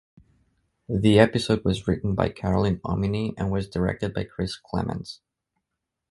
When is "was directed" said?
3.51-4.15